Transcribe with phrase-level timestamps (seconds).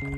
[0.00, 0.08] 欢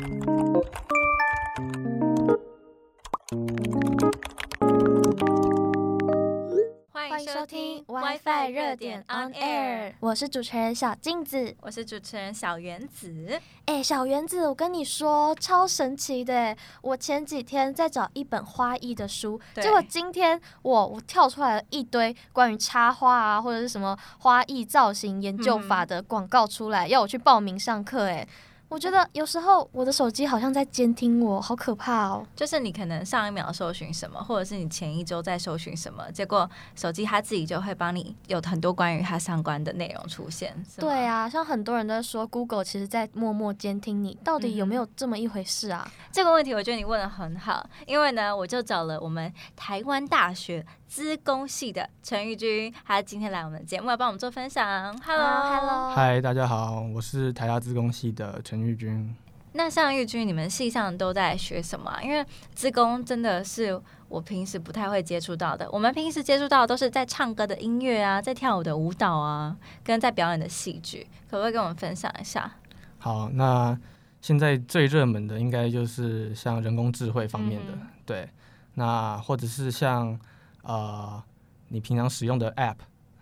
[7.21, 13.40] 迎收听 WiFi 热点 On Air，我是主持人小镜子，我是主持人小原子。
[13.64, 16.56] 哎，小原子，我跟你说，超神奇的！
[16.82, 28.04] 我前几天在找一本花艺的书，结果今天我我跳出来了一堆关于插花啊，或者是什么花艺造型研究法的广告出来，嗯、要我去报名上课。
[28.04, 28.28] 哎。
[28.73, 32.27] 我觉得有时候我的手机好像在监听我，好可怕哦！
[32.35, 40.57] 就是你可能上一秒搜寻什么，或者是你前一周在搜寻什么，结果手机它自己就会帮你有很多关于它相关的内容出现。
[40.79, 45.87] 对啊，像很多人都说 Google 其实在默默监听你，到底有没有这么一回事啊？
[45.87, 54.95] 嗯，这个问题我觉得你问的很好，因为呢，我就找了我们台湾大学资工系的陈玉君，他今天来我们的节目要帮我们做分享。
[54.98, 58.60] Hello，Hello，嗨，大家好，我是台大资工系的陈。
[58.60, 59.16] 玉君，
[59.52, 61.98] 那像玉君，你们系上都在学什么？
[62.02, 62.23] 因为
[62.55, 65.66] 资工真的是我平时不太会接触到的。
[65.72, 71.06] 我们平时接触到的都是在唱歌的音乐啊，在跳舞的舞蹈啊，跟在表演的戏剧。
[71.30, 72.52] 可不可以跟我们分享一下？
[72.98, 73.74] 好，那
[74.20, 78.28] 现在最热门的应该就是像人工智慧方面的，嗯、对。
[78.74, 80.18] 那或者是像
[80.62, 81.22] 呃，
[81.68, 82.77] 你平常使用的 App，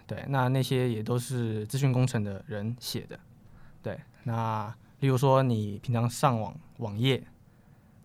[0.06, 3.18] 对，那那些也都是资讯工程的人写的，
[3.82, 3.98] 对。
[4.22, 7.22] 那例如说，你平常上网网页，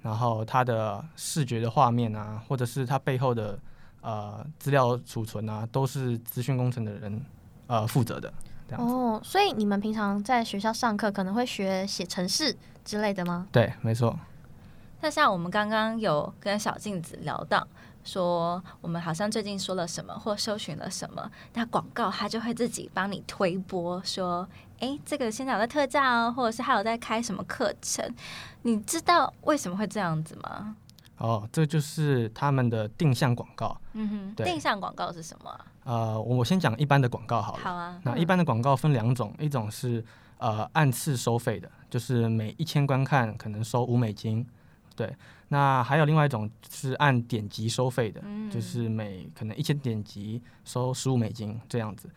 [0.01, 3.59] 然后它的视觉的画面啊，或者是它背后的
[4.01, 7.25] 呃资料储存啊，都是资讯工程的人
[7.67, 8.33] 呃负责的。
[8.77, 13.45] 哦，所以你们平常在学校上课可能会学写程式之类的吗？
[13.51, 14.17] 对，没错。
[15.01, 17.67] 那像我们刚刚有跟小镜子聊到，
[18.05, 24.47] 说我们好像最近说了什么或搜寻了什么，那广告它就会自己帮你推播说。
[24.79, 28.05] 哎，这个现在有在特价哦，或者是还有在开什么课程？
[28.63, 30.75] 你知道为什么会这样子吗？
[31.17, 33.75] 哦，这就是他们的定向广告。
[33.93, 35.59] 嗯哼，对，定向广告是什么？
[35.85, 37.59] 呃，我先讲一般的广告好了。
[37.63, 37.97] 好啊。
[38.03, 40.03] 那一般的广告分两种，嗯、一种是
[40.39, 44.45] 呃按次收费的，就是每一千观看可能收五美金。
[44.95, 45.15] 对。
[45.49, 52.09] 那还有另外一种是按点击收费的，嗯、就是每可能一千点击收十五美金这样子。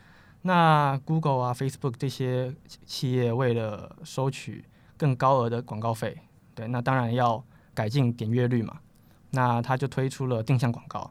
[0.43, 2.55] 那 Google 啊、Facebook 这些
[2.87, 4.65] 企业为了收取
[4.97, 6.17] 更高额的广告费，
[6.55, 7.44] 对，那当然要
[7.75, 8.78] 改进点阅率嘛。
[9.33, 11.11] 那他就推出了定向广告。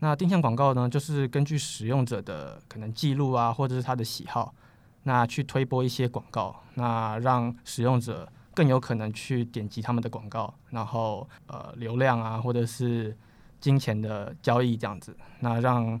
[0.00, 4.54] 那定向广告呢，就是根据使用者的可能记录啊，或者是他的喜好，
[5.04, 13.14] 那去推播一些广告，那让使用者更有可能去点击他们的广告，然后呃流量啊，或者是
[13.60, 16.00] 金钱的交易这样子，那让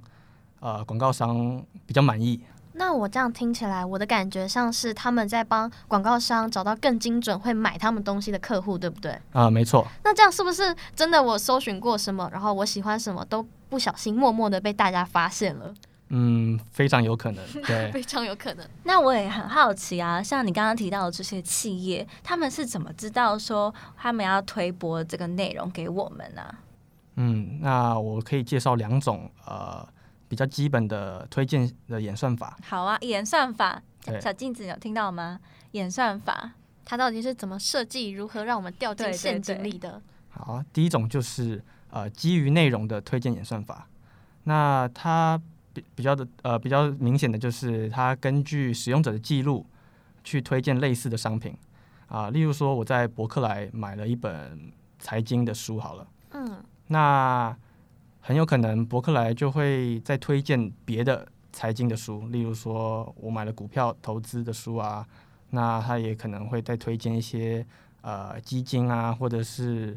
[0.60, 2.40] 呃广告商比较满意。
[2.72, 9.18] 那我这样听起来，我的感觉像是他们在帮广告商找到更精准会买他们东西的客户，对不对？
[9.32, 9.86] 啊，没错。
[10.02, 11.22] 那这样是不是真的？
[11.22, 15.74] 我搜寻过什么，然后我喜欢什么，都不小心默默的被大家发现了？
[16.08, 18.66] 嗯，非常有可能， 对，非常有可能。
[18.84, 26.42] 那我也很好奇啊，像你刚刚提到的这些企业，他们是怎么知道说他们要推播这个内容给我们呢？
[27.16, 29.86] 嗯，那我可以介绍两种呃。
[30.28, 32.58] 比较基本的推荐的演算法。
[32.64, 33.80] 好啊，演算法，
[34.20, 35.38] 小镜子有听到吗？
[35.70, 36.50] 演算法，
[36.84, 38.10] 它到底是怎么设计？
[38.10, 39.88] 如何让我们掉进陷阱里的？
[39.88, 40.02] 对对对。
[40.30, 43.86] 好啊，第一种就是呃基于内容的推荐演算法。
[44.42, 45.40] 那它
[45.76, 49.66] 比比较的呃比较明显的就是它根据使用者的记录
[50.24, 51.52] 去推荐类似的商品
[52.08, 52.30] 啊、呃。
[52.30, 57.56] 例如说我在博客来买了一本财经的书，好了，嗯，那。
[58.26, 65.06] 很有可能博客来就会再推荐别的财经的书，例如说我买了股票投资的书啊，
[65.50, 67.64] 那他也可能会再推荐一些
[68.00, 69.96] 呃基金啊，或者是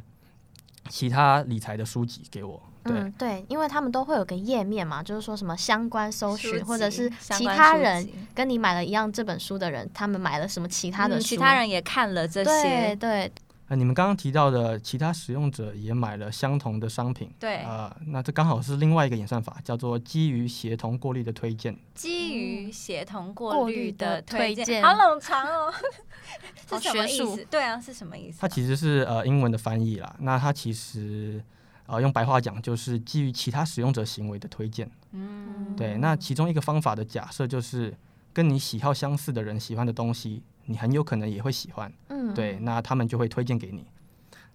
[0.87, 2.61] 其他理财的书籍给我。
[2.83, 12.95] 对、嗯，对，因为他们都会有个页面嘛，就是说什么相关搜寻，或者是其他人跟你买了一样这本书的人，他们买了什么其他的书，嗯、其他人也看了这些，对。
[12.95, 13.31] 对
[13.69, 21.77] 呃，你们刚刚提到的其他使用者也买了相同的商品，对，呃，那这刚好是另外一个演算法，叫做基于协同过滤的推荐。
[21.93, 25.71] 基于协同过滤的推荐，好冗长哦，
[26.67, 27.45] 是什么意思？
[27.45, 28.39] 对啊，是什么意思？
[28.41, 30.15] 它其实是呃英文的翻译啦。
[30.19, 31.39] 那它其实
[31.85, 34.89] 呃用白话讲就是基于其他使用者行为的推荐。
[35.11, 35.95] 嗯，对。
[35.97, 37.95] 那其中一个方法的假设就是
[38.33, 40.41] 跟你喜好相似的人喜欢的东西。
[40.69, 43.83] 你很有可能也会喜欢，嗯，对，那他们就会推荐给你。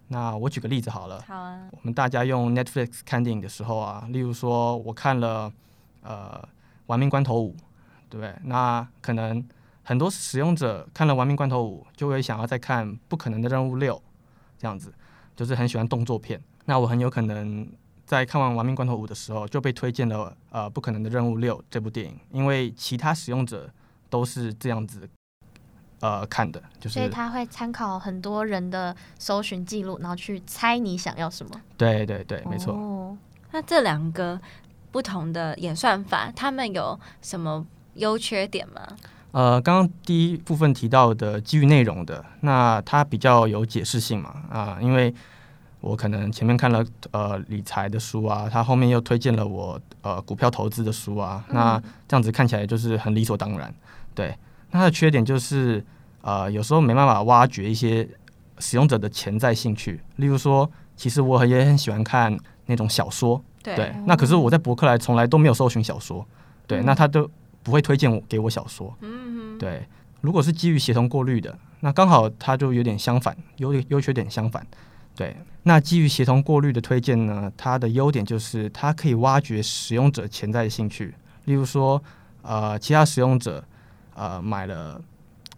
[0.07, 1.67] 那我举个例子好了，好啊。
[1.71, 5.51] 我们大家用 Netflix 看电影的时候啊，例如说我看了
[6.01, 6.41] 呃
[6.85, 7.51] 《亡命关头五》，
[8.09, 8.33] 对不对？
[8.43, 9.45] 那可能
[9.83, 13.93] 很多使用者看了《亡命关头五》，就会想要再看《不可能的任务六》，
[14.57, 14.93] 这样子，
[15.35, 16.41] 就是很喜欢动作片。
[16.63, 17.67] 那我很有可能
[18.05, 23.69] 在看完《亡命关头五》的时候，就被推荐了呃《不可能的任务六》这部电影，因为其他使用者
[24.09, 25.09] 都是这样子
[25.99, 26.95] 呃看的，就是。
[26.95, 31.61] 所以他会参考很多人的搜寻记录，然后去猜你想要什么。
[31.77, 32.73] 对对对，没错。
[32.73, 33.17] 哦，
[33.51, 34.39] 那这两个
[34.91, 37.65] 不同的演算法，他们有什么
[37.95, 38.81] 优缺点吗？
[39.31, 45.13] 呃，刚刚第一部分提到的基于内容的，那它比较有解释性嘛，啊、呃，因为
[45.81, 51.77] 我可能前面看了呃理财的书啊，它后面又推荐了我呃股票投资的书啊，那
[52.07, 53.73] 这样子看起来就是很理所当然，
[54.13, 54.33] 对。
[54.71, 55.83] 那它的缺点就是
[56.21, 58.07] 呃有时候没办法挖掘一些
[58.59, 66.25] 使用者的潜在兴趣，例如说，其实我也很喜欢看那种小说，对，对，那可是我在博客来从来都没有搜寻小说，
[66.65, 67.29] 对，嗯、那他都
[67.63, 68.95] 不会推荐我给我小说。
[69.01, 69.85] 嗯对，
[70.21, 74.65] 如果是基于协同过滤的，那刚好它就有点相反，优优缺点相反。
[75.15, 81.13] 对，那基于协同过滤的推荐呢，它的优点就是它可以挖掘使用者潜在的兴趣，
[81.45, 82.01] 例如说，
[82.41, 83.63] 呃，其他使用者
[84.15, 84.99] 呃买了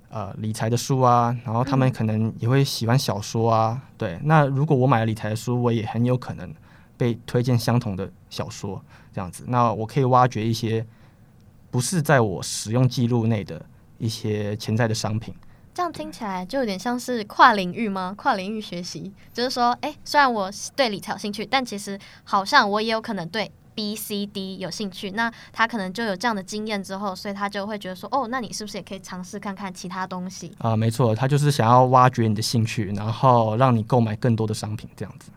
[0.10, 3.82] 呃理财的书啊，然后他们可能也会喜欢小说啊。
[3.98, 6.54] 对，那如果我买了理财的书，我也很有可能
[6.98, 8.84] 被推荐相同的小说，
[9.14, 10.86] 这样子，那我可以挖掘一些
[11.72, 13.66] 不是在我使用记录内的。
[14.00, 15.34] 一些潜在的商品，
[15.74, 18.14] 这样听起来就有点像是跨领域吗？
[18.16, 25.12] 跨领域学习，就是说，哎、虽然我对理财有兴趣，但其实好像我也有可能对 B、C、D 有兴趣。
[25.12, 30.48] 那他可能就有这样的经验之后，所以他就会觉得说，哦，那你是不是也可以尝试看看其他东西？
[30.58, 35.30] 啊、呃，没错，他就是想要挖掘你的兴趣，然后让你购买更多的商品，这样子。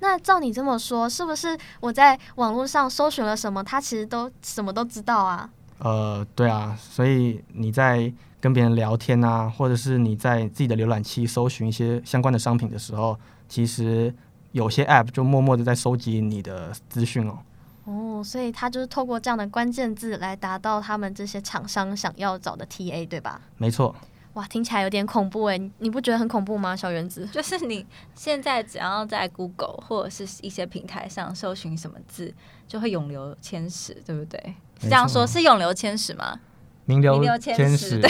[0.00, 5.48] 那照你这么说，是不是我在网络上搜寻了什么，他其实都什么都知道啊？
[5.78, 13.18] 呃，对啊，所以你在跟别人聊天啊，或者是你在自己的浏览器搜寻一些相关的商品的时候，
[13.48, 14.14] 其实
[14.52, 17.38] 有些 App 就默默的在收集你的资讯哦。
[17.86, 23.40] 哦，所以他就是透过这样的关键字来达到他们这些厂商想要找的 TA，对吧？
[23.56, 23.94] 没错。
[24.34, 26.76] 哇，听起来有点恐怖哎，你不觉得很恐怖吗？
[26.76, 32.34] 小原子， 就是你现在只要在 Google 或者是一些平台上搜寻什么字，
[32.68, 34.38] 就会永留千史，对不对？
[34.78, 36.38] 是这样说是永留千史吗？
[36.86, 38.08] 名流千史，对，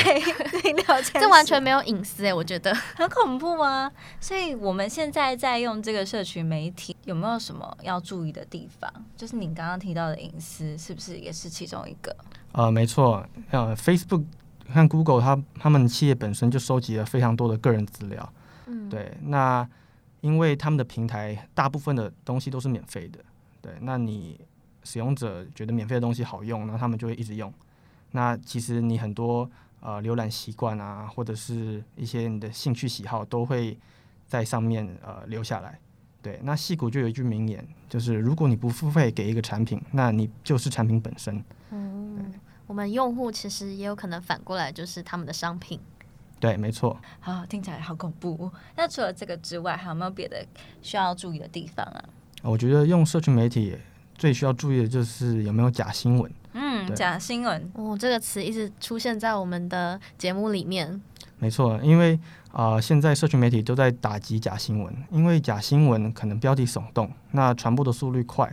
[0.62, 3.90] 名流千史，这完全没有隐私诶，我觉得 很恐怖吗？
[4.20, 8.92] 所以我们现在在用这个社群媒体，有没有什么要注意的地方？
[9.16, 12.14] 就是你刚刚提到的隐私，是不是也是其中一个？
[12.52, 14.24] 呃，没错，呃，Facebook
[14.72, 18.32] 和 Google，它他们企业本身就收集了非常多的个人资料，
[18.66, 19.66] 嗯，对，那
[20.20, 23.20] 因为他们的平台大部分的东西都是免费的，
[23.62, 24.38] 对，那你。
[24.88, 27.52] 使用者觉得免费的东西好用，那他们就会一直用。
[28.12, 29.50] 那其实你很多
[29.80, 33.78] 呃浏览习惯啊，或者是一些你的兴趣喜好，都会
[34.26, 35.78] 在上面呃留下来。
[36.22, 41.44] 对，那戏骨就有一句名言，就是如果你不付费给一个产品，那你就是产品本身。
[41.70, 42.32] 嗯，
[42.66, 45.78] 我们用户其实也有可能反过来就是他们的商品。
[46.40, 46.98] 对，没错。
[47.20, 48.50] 好，听起来好恐怖。
[48.76, 50.44] 那除了这个之外，还有没有别的
[50.82, 52.04] 需要注意的地方啊？
[52.42, 53.76] 我觉得用社群媒体。
[54.18, 56.32] 最需要注意的就是有没有假新闻。
[56.54, 61.00] 嗯，假新闻哦，这个词一直出现在我们的节目里面。
[61.38, 62.18] 没错，因为
[62.52, 68.50] 啊、呃，现在社群媒体都在打击假新闻，因为假新闻可能标题耸动，那传播的速率快，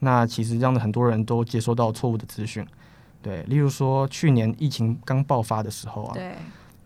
[0.00, 2.66] 那其实让很多人都接收到错误的资讯。
[3.22, 6.34] 对，例如说去年疫情刚爆发的时候啊，对，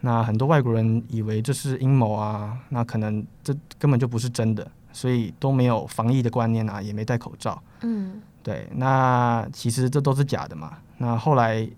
[0.01, 4.71] 那很多外国人以为这是阴谋啊，那可能这根本就不是真的。
[4.91, 7.63] 所以都没有防疫的观念啊，也没戴口罩。
[7.83, 10.79] 嗯，对，那其实这都是假的嘛。
[10.97, 11.69] 那后来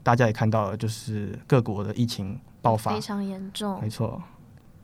[0.00, 3.80] 大家也看到了，就是各国的疫情爆发非常严重。
[3.82, 4.22] 没错。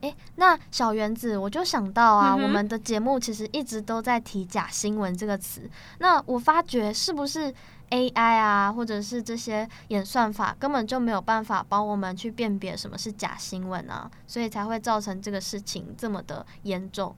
[0.01, 5.69] 哎，那小原子，我就想到啊，嗯、我们的节目其实一直都在提“假新闻”这个词。
[5.99, 7.53] 那我发觉是不是
[7.91, 17.15] AI 啊，或者是这些演算法根本就没有办法帮我们去辨别什么是假新闻啊，所以才会造成这个事情这么的严重。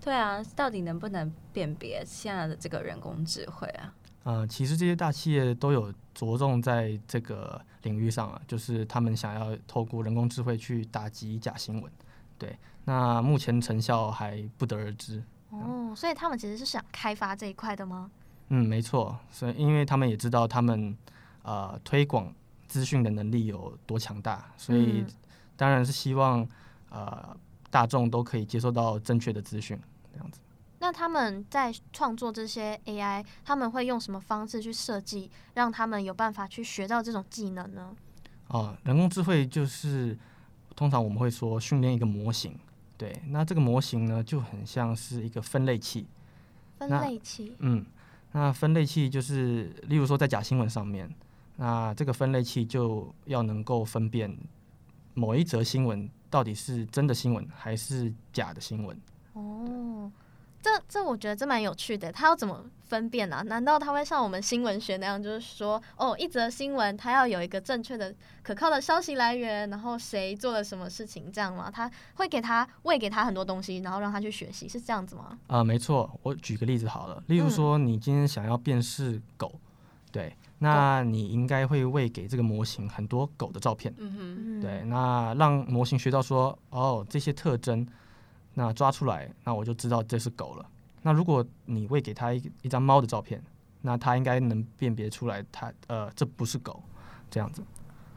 [0.00, 3.92] 对啊，到底能不能辨别现在的这个人工智慧啊？
[4.24, 11.92] 呃，其实这些大企业都有着重在这个领域上啊，就是他们想要透过人工智慧去打击假新闻。
[12.38, 15.22] 对，那目前成效还不得而知。
[15.50, 18.10] 哦，所以他们其实是想开发这一块的吗？
[18.48, 20.96] 嗯，没错，所以因为他们也知道他们
[21.42, 22.32] 呃推广
[22.66, 25.04] 资讯的能力有多强大，所以
[25.56, 26.46] 当然是希望
[26.90, 27.36] 呃。
[27.70, 29.78] 大众都可以接受到正确的资讯，
[30.12, 30.40] 这样子。
[30.80, 37.94] 那他们在创作这些 AI，他们会用什么方式去设计，让他们有办法去学到这种技能呢？
[38.46, 40.16] 哦，人工智慧就是
[40.76, 42.56] 通常我们会说训练一个模型，
[42.96, 46.06] 对，那这个模型呢就很像是一个分类器。
[46.78, 47.56] 分类器。
[47.58, 47.84] 嗯，
[48.30, 51.12] 那分类器就是，例如说在假新闻上面，
[51.56, 54.38] 那这个分类器就要能够分辨
[55.14, 59.00] 某一则新闻到底是真的新闻还是假的新闻。
[59.32, 60.10] 哦。
[60.60, 63.42] 这这我觉得这蛮有趣的，他要怎么分辨呢、啊？
[63.42, 71.70] 难道他会像我们新闻学那样，就是说，哦，一则新闻它要有一个正确的、可靠的消息来源，然后谁做了什么事情，这样吗？
[71.70, 75.38] 他会给他喂给他很多东西，然后让他去学习，是这样子吗？
[75.46, 76.10] 啊、呃，没错。
[76.24, 79.60] 我举个例子好了，例如说，你今天想要辨识狗，嗯、
[80.10, 87.86] 对，那你应该会喂给这个模型很多狗的照片，嗯哼，对，那让模型学到说，哦，这些特征。
[88.54, 90.66] 那抓出来，那我就知道这是狗了。
[91.02, 93.40] 那如果你喂给他一一张猫的照片，
[93.82, 96.82] 那他应该能辨别出来它，它呃这不是狗，
[97.30, 97.62] 这样子。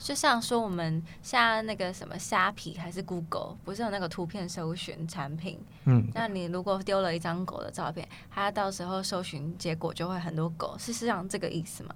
[0.04, 5.60] 就像说我们像那个什么虾皮还是 Google，不是有那个图片搜寻产品？
[5.86, 11.96] 嗯，那你如果丢了一张狗的照片，它到时候搜寻结果就会很多狗，是是这个意思吗？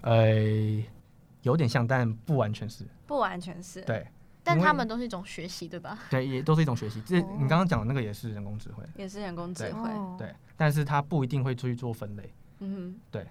[0.00, 0.32] 呃，
[1.42, 2.86] 有点像，但不完全是。
[3.06, 3.82] 不完全是。
[3.82, 4.06] 对。
[4.42, 5.98] 但他们都是一种学习，对吧？
[6.08, 7.02] 对，也都是一种学习。
[7.04, 9.90] 这你刚刚讲的那个也是人工智慧，也是人工智慧。
[10.16, 12.32] 对，但是它不一定会出去做分类。
[12.60, 13.26] 嗯哼，对。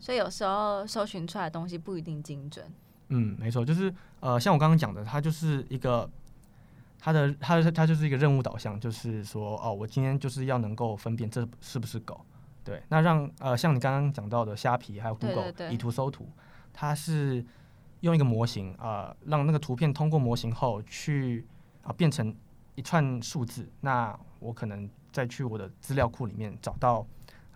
[0.00, 2.64] 所以有时候搜寻出来的东西不一定精准。
[3.08, 6.08] 嗯，没错，就是呃，像我刚刚讲的，它就是一个，
[6.98, 12.20] 它的它它就是一个任务导向，就是说哦，我今天就是要能够分辨这是不是狗。
[12.64, 16.28] 对，那让呃，像你刚刚讲到的虾皮还有 Google 以图搜图，
[16.72, 17.44] 它是。
[18.00, 21.42] 用一个模型啊、呃，让那个图片通过模型后去
[21.80, 22.36] 啊、呃、变成
[22.74, 27.06] 一串数字，那我可能再去我的资料库里面找到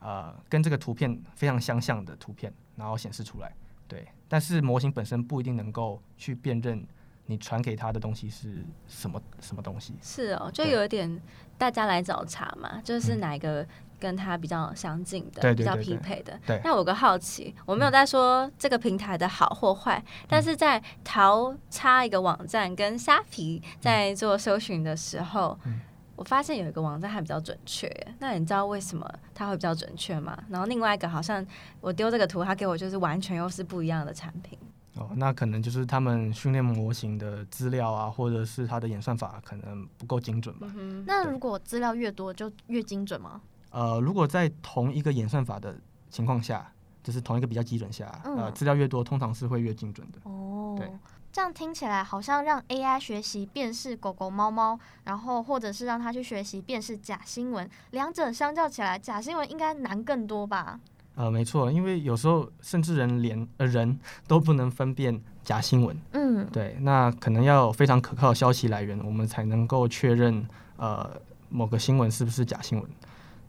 [0.00, 3.52] 呃跟这个图片非常相像的图片，然后显示出来。
[3.88, 6.86] 对，但是模型本身不一定能够去辨认
[7.26, 9.96] 你传给他的东西是什么什么东西。
[10.02, 11.20] 是哦，就有一点
[11.56, 13.66] 大家来找茬嘛，就是哪一个。
[14.00, 16.38] 跟它比较相近的，比较匹配的。
[16.46, 25.80] 对，那我有个好奇，我没有在说这个平台的好或坏，嗯、但是在淘差一个网站跟虾皮在做搜寻的时候，嗯、
[26.18, 27.88] 我发现有一个网站还比较准确。
[28.18, 30.36] 那你知道为什么它会比较准确吗？
[30.48, 31.46] 然后另外一个好像
[31.80, 34.58] 我丢这个图，它给我就是完全又是不一样的产品。
[34.96, 40.66] 哦，那可能就是他们训练模型的资料啊，或者是它的演算法可能不够精准吧。
[40.76, 43.40] 嗯、那如果资料越多，就越精准吗？
[43.70, 45.76] 呃，如果在同一个演算法的
[46.10, 46.68] 情况下，
[47.00, 50.18] 就是同一个比较基准下，嗯、呃，资料越多，通常是会越精准的。
[50.24, 50.90] 哦，对，
[51.38, 60.80] 这样听起来好像让 AI 学习辨识狗狗、猫猫，然后或者是让它去学习辨识假新闻，两者相较起来，假新闻应该难更多吧？
[61.14, 65.96] 呃，没错，因为有时候甚至人连呃人都不能分辨假新闻。
[66.10, 70.44] 嗯，对，那可能要有非常可靠的消息来源，我们才能够确认
[70.76, 71.08] 呃
[71.50, 72.90] 某个新闻是不是假新闻。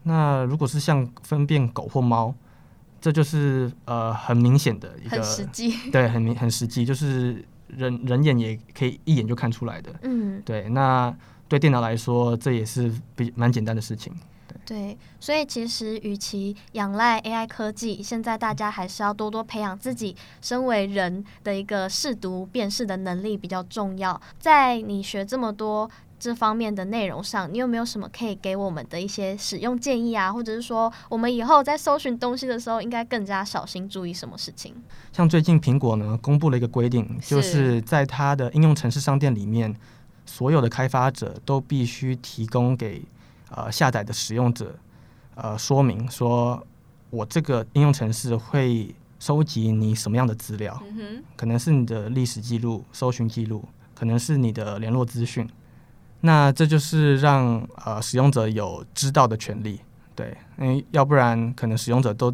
[0.03, 2.35] 那如果是像分辨狗或猫，
[3.01, 7.43] 这就是呃很明显的一个，很实际，对，很明很实际，就是
[7.77, 9.93] 人人眼也可以一眼就看出来的。
[10.03, 10.67] 嗯，对。
[10.69, 11.15] 那
[11.47, 14.13] 对电脑来说，这也是比蛮简单的事情。
[14.65, 24.19] 对，所以其实与其仰赖 AI 科技，现在大家还是要多多培养自己身为人的一个识读辨识的能力比较重要。
[24.39, 25.89] 在你学这么多。
[26.19, 30.31] 这方面的内容上，你有没有什么可以给我们的一些使用建议啊？
[30.31, 34.75] 或者是说，我们以后在搜寻东西的时候，应该更加小心注意什么事情？
[35.13, 39.73] 像最近苹果呢，公布了一个规定，就是在它的应用程式商店里面，
[40.25, 43.01] 所有的开发者都必须提供给
[43.49, 44.75] 呃下载的使用者
[45.35, 46.61] 呃说明，说
[47.09, 53.63] 我这个应用程式会收集你什么样的资料，嗯哼，可能是你的历史记录、搜寻记录，
[53.95, 55.47] 可能是你的联络资讯。
[56.21, 59.79] 那这就是让呃使用者有知道的权利，
[60.15, 62.33] 对，因为要不然可能使用者都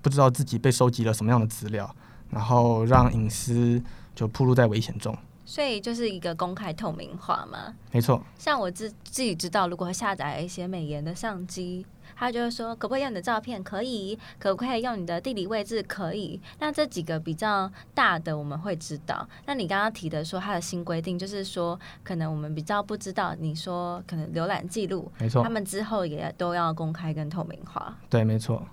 [0.00, 1.94] 不知道自己被收集了什么样的资料，
[2.30, 3.82] 然后让隐私
[4.14, 5.16] 就暴露在危险中。
[5.48, 7.74] 所以就是一个公开透明化嘛。
[7.90, 8.22] 没错。
[8.38, 11.86] 像我自自己知道，如果下载一些美颜的相机。
[12.16, 13.62] 他就会说，可不可以用你的照片？
[13.62, 15.80] 可以，可不可以用你的地理位置？
[15.84, 16.40] 可以。
[16.58, 19.28] 那这几个比较大的，我们会知道。
[19.46, 23.36] 那你刚刚提的说，它的新规定就是说，可能我们比较不知道。
[23.38, 27.96] 你说可能浏览记录，没错，他们之后也都要公开跟透明化。
[28.10, 28.66] 对，没错。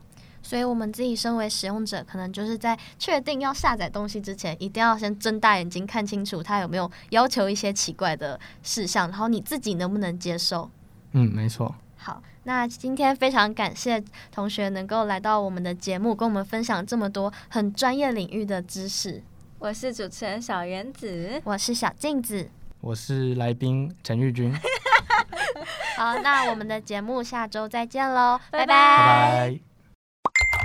[0.46, 10.70] 所以我们自己身为使用者，可能就是在确定要下载东西之前，一定要先睁大眼睛看清楚，它有没有要求一些奇怪的事项，然后你自己能不能接受？
[11.14, 11.74] 嗯，没错。
[11.98, 19.24] 好，那今天非常感谢同学能够来到我们的节目，跟我们分享这么多很专业领域的知识。
[19.58, 22.48] 我是主持人小原子，我是小镜子，
[22.82, 24.54] 我是来宾陈玉君。
[25.98, 28.66] 好，那我们的节目下周再见喽，拜拜。
[28.68, 29.75] 拜拜。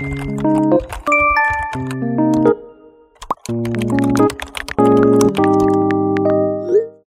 [0.01, 1.10] Thank you.